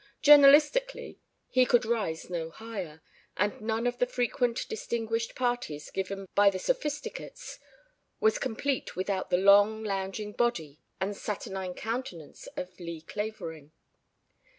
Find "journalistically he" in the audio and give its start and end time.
0.23-1.63